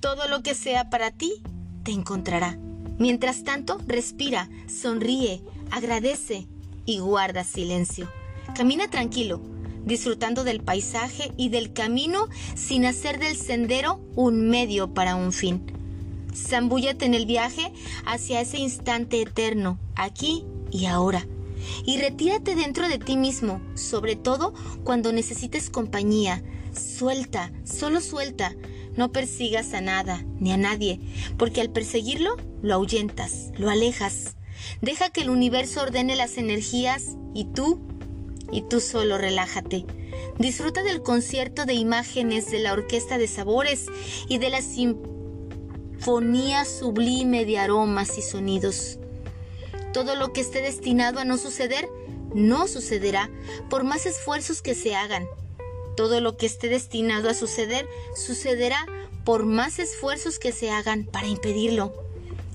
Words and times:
Todo 0.00 0.28
lo 0.28 0.42
que 0.42 0.54
sea 0.54 0.90
para 0.90 1.10
ti 1.10 1.42
te 1.82 1.92
encontrará. 1.92 2.58
Mientras 2.98 3.44
tanto, 3.44 3.78
respira, 3.86 4.48
sonríe, 4.66 5.42
agradece 5.70 6.46
y 6.84 6.98
guarda 6.98 7.44
silencio. 7.44 8.10
Camina 8.54 8.88
tranquilo, 8.88 9.40
disfrutando 9.84 10.44
del 10.44 10.60
paisaje 10.60 11.32
y 11.36 11.48
del 11.48 11.72
camino 11.72 12.28
sin 12.54 12.84
hacer 12.84 13.18
del 13.18 13.36
sendero 13.36 14.00
un 14.14 14.48
medio 14.48 14.94
para 14.94 15.14
un 15.16 15.32
fin. 15.32 15.72
Zambúllate 16.34 17.06
en 17.06 17.14
el 17.14 17.26
viaje 17.26 17.72
hacia 18.04 18.40
ese 18.40 18.58
instante 18.58 19.22
eterno, 19.22 19.78
aquí 19.94 20.44
y 20.70 20.86
ahora. 20.86 21.26
Y 21.84 21.98
retírate 21.98 22.54
dentro 22.54 22.88
de 22.88 22.98
ti 22.98 23.16
mismo, 23.16 23.60
sobre 23.74 24.16
todo 24.16 24.52
cuando 24.84 25.12
necesites 25.12 25.70
compañía. 25.70 26.42
Suelta, 26.74 27.52
solo 27.64 28.00
suelta. 28.00 28.54
No 28.96 29.12
persigas 29.12 29.74
a 29.74 29.80
nada 29.80 30.24
ni 30.40 30.52
a 30.52 30.56
nadie, 30.56 31.00
porque 31.36 31.60
al 31.60 31.70
perseguirlo 31.70 32.36
lo 32.62 32.74
ahuyentas, 32.74 33.52
lo 33.58 33.68
alejas. 33.70 34.36
Deja 34.80 35.10
que 35.10 35.20
el 35.20 35.30
universo 35.30 35.82
ordene 35.82 36.16
las 36.16 36.38
energías 36.38 37.16
y 37.34 37.44
tú, 37.44 37.78
y 38.50 38.62
tú 38.62 38.80
solo 38.80 39.18
relájate. 39.18 39.84
Disfruta 40.38 40.82
del 40.82 41.02
concierto 41.02 41.66
de 41.66 41.74
imágenes 41.74 42.50
de 42.50 42.60
la 42.60 42.72
orquesta 42.72 43.18
de 43.18 43.28
sabores 43.28 43.86
y 44.28 44.38
de 44.38 44.50
la 44.50 44.62
sinfonía 44.62 45.04
sublime 46.64 47.44
de 47.44 47.58
aromas 47.58 48.16
y 48.18 48.22
sonidos. 48.22 48.98
Todo 49.92 50.14
lo 50.14 50.32
que 50.32 50.40
esté 50.40 50.62
destinado 50.62 51.20
a 51.20 51.24
no 51.24 51.36
suceder, 51.38 51.88
no 52.34 52.66
sucederá 52.66 53.30
por 53.70 53.84
más 53.84 54.06
esfuerzos 54.06 54.62
que 54.62 54.74
se 54.74 54.94
hagan. 54.94 55.26
Todo 55.96 56.20
lo 56.20 56.36
que 56.36 56.46
esté 56.46 56.68
destinado 56.68 57.30
a 57.30 57.34
suceder, 57.34 57.88
sucederá 58.14 58.86
por 59.24 59.44
más 59.44 59.78
esfuerzos 59.78 60.38
que 60.38 60.52
se 60.52 60.70
hagan 60.70 61.04
para 61.04 61.26
impedirlo. 61.26 61.92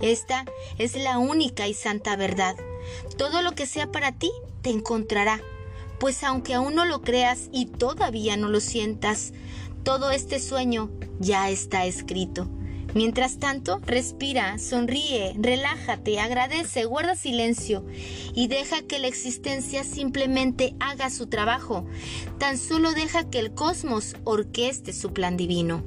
Esta 0.00 0.44
es 0.78 0.96
la 0.96 1.18
única 1.18 1.66
y 1.68 1.74
santa 1.74 2.16
verdad. 2.16 2.56
Todo 3.16 3.42
lo 3.42 3.54
que 3.54 3.66
sea 3.66 3.90
para 3.90 4.12
ti, 4.12 4.30
te 4.62 4.70
encontrará. 4.70 5.40
Pues 5.98 6.22
aunque 6.24 6.54
aún 6.54 6.74
no 6.74 6.84
lo 6.84 7.02
creas 7.02 7.48
y 7.52 7.66
todavía 7.66 8.36
no 8.36 8.48
lo 8.48 8.60
sientas, 8.60 9.32
todo 9.84 10.10
este 10.10 10.40
sueño 10.40 10.90
ya 11.20 11.50
está 11.50 11.86
escrito. 11.86 12.48
Mientras 12.94 13.38
tanto, 13.38 13.80
respira, 13.84 14.56
sonríe, 14.58 15.34
relájate, 15.36 16.20
agradece, 16.20 16.84
guarda 16.84 17.16
silencio 17.16 17.84
y 18.34 18.46
deja 18.46 18.82
que 18.82 19.00
la 19.00 19.08
existencia 19.08 19.82
simplemente 19.82 20.76
haga 20.78 21.10
su 21.10 21.26
trabajo. 21.26 21.84
Tan 22.38 22.56
solo 22.56 22.92
deja 22.92 23.28
que 23.28 23.40
el 23.40 23.52
cosmos 23.52 24.14
orqueste 24.22 24.92
su 24.92 25.12
plan 25.12 25.36
divino. 25.36 25.82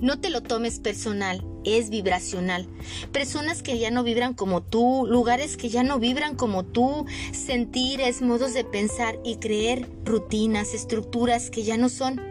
No 0.00 0.20
te 0.20 0.30
lo 0.30 0.40
tomes 0.40 0.78
personal, 0.78 1.44
es 1.64 1.90
vibracional. 1.90 2.66
Personas 3.12 3.62
que 3.62 3.78
ya 3.78 3.90
no 3.90 4.04
vibran 4.04 4.34
como 4.34 4.62
tú, 4.62 5.04
lugares 5.06 5.56
que 5.56 5.68
ya 5.68 5.82
no 5.82 5.98
vibran 5.98 6.36
como 6.36 6.64
tú, 6.64 7.06
sentires, 7.32 8.22
modos 8.22 8.54
de 8.54 8.64
pensar 8.64 9.18
y 9.24 9.36
creer, 9.36 9.90
rutinas, 10.04 10.74
estructuras 10.74 11.50
que 11.50 11.64
ya 11.64 11.76
no 11.76 11.88
son. 11.88 12.29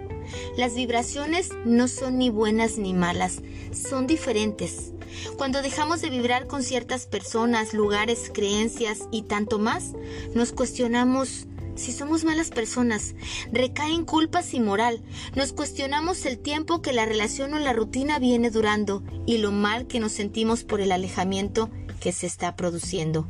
Las 0.58 0.75
vibraciones 0.75 1.49
no 1.66 1.88
son 1.88 2.17
ni 2.17 2.30
buenas 2.30 2.77
ni 2.77 2.94
malas, 2.94 3.41
son 3.72 4.08
diferentes. 4.08 4.94
Cuando 5.38 5.61
dejamos 5.61 6.02
de 6.02 6.09
vibrar 6.09 6.47
con 6.47 6.63
ciertas 6.63 7.05
personas, 7.05 7.73
lugares, 7.73 8.31
creencias 8.33 9.08
y 9.11 9.23
tanto 9.23 9.59
más, 9.59 9.94
nos 10.33 10.52
cuestionamos 10.52 11.47
si 11.80 11.94
somos 11.94 12.25
malas 12.25 12.49
personas, 12.49 13.16
recaen 13.53 14.03
culpas 14.03 14.53
y 14.53 14.59
moral, 14.59 15.02
nos 15.33 15.53
cuestionamos 15.53 16.25
el 16.25 16.38
tiempo 16.38 16.81
que 16.81 16.91
la 16.91 17.05
relación 17.05 17.53
o 17.53 17.59
la 17.59 17.71
rutina 17.71 18.19
viene 18.19 18.49
durando 18.49 19.02
y 19.25 19.38
lo 19.38 19.53
mal 19.53 19.87
que 19.87 20.02
nos 20.02 20.11
sentimos 20.11 20.65
por 20.65 20.82
el 20.82 20.92
alejamiento 20.92 21.70
que 22.02 22.11
se 22.11 22.27
está 22.27 22.58
produciendo. 22.58 23.27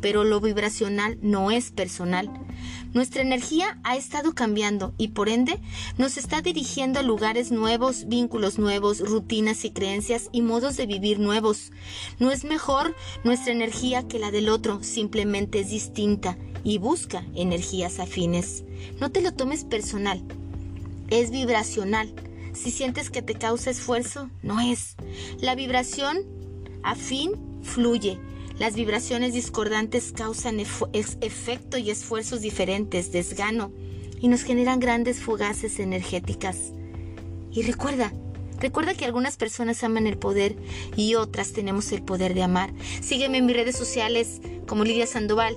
Pero 0.00 0.24
lo 0.24 0.40
vibracional 0.40 1.18
no 1.22 1.52
es 1.52 1.70
personal, 1.70 2.28
nuestra 2.92 3.22
energía 3.22 3.78
ha 3.84 3.96
estado 3.96 4.34
cambiando 4.34 4.94
y 4.98 5.08
por 5.08 5.28
ende 5.28 5.60
nos 5.98 6.16
está 6.16 6.42
dirigiendo 6.42 7.00
a 7.00 7.02
lugares 7.02 7.52
nuevos, 7.52 8.08
vínculos 8.08 8.58
nuevos, 8.58 9.00
rutinas 9.00 9.64
y 9.64 9.70
creencias 9.70 10.28
y 10.32 10.42
modos 10.42 10.76
de 10.76 10.86
vivir 10.86 11.18
nuevos. 11.18 11.72
No 12.18 12.30
es 12.30 12.44
mejor 12.44 12.96
nuestra 13.24 13.52
energía 13.52 14.08
que 14.08 14.18
la 14.18 14.30
del 14.30 14.48
otro, 14.48 14.82
simplemente 14.82 15.60
es 15.60 15.70
distinta 15.70 16.36
y 16.64 16.78
busca 16.78 17.24
energías 17.34 18.00
afines. 18.00 18.64
No 19.00 19.10
te 19.10 19.22
lo 19.22 19.32
tomes 19.32 19.64
personal, 19.64 20.22
es 21.10 21.30
vibracional. 21.30 22.12
Si 22.52 22.70
sientes 22.70 23.10
que 23.10 23.22
te 23.22 23.34
causa 23.34 23.70
esfuerzo, 23.70 24.28
no 24.42 24.60
es. 24.60 24.96
La 25.40 25.54
vibración 25.54 26.18
afín 26.82 27.32
fluye 27.62 28.18
las 28.60 28.74
vibraciones 28.74 29.32
discordantes 29.32 30.12
causan 30.12 30.60
efecto 30.60 31.78
y 31.78 31.90
esfuerzos 31.90 32.42
diferentes, 32.42 33.10
desgano, 33.10 33.72
y 34.20 34.28
nos 34.28 34.42
generan 34.42 34.80
grandes 34.80 35.18
fugaces 35.18 35.78
energéticas. 35.78 36.74
Y 37.50 37.62
recuerda, 37.62 38.12
recuerda 38.58 38.92
que 38.92 39.06
algunas 39.06 39.38
personas 39.38 39.82
aman 39.82 40.06
el 40.06 40.18
poder 40.18 40.56
y 40.94 41.14
otras 41.14 41.54
tenemos 41.54 41.90
el 41.92 42.02
poder 42.02 42.34
de 42.34 42.42
amar. 42.42 42.70
Sígueme 43.00 43.38
en 43.38 43.46
mis 43.46 43.56
redes 43.56 43.78
sociales 43.78 44.42
como 44.66 44.84
Lidia 44.84 45.06
Sandoval 45.06 45.56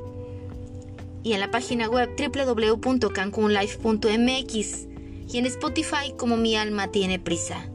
y 1.24 1.34
en 1.34 1.42
la 1.42 1.52
página 1.52 1.90
web 1.90 2.10
www.cancunlife.mx 2.18 4.88
y 5.28 5.38
en 5.38 5.46
Spotify 5.46 6.14
como 6.18 6.38
Mi 6.38 6.56
Alma 6.56 6.90
Tiene 6.90 7.20
Prisa. 7.20 7.70